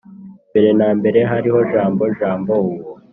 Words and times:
Mbere 0.49 0.69
na 0.79 0.87
mbere 0.99 1.19
hariho 1.31 1.59
Jambo 1.71 2.03
Jambo 2.19 2.53
uwo 2.67 2.79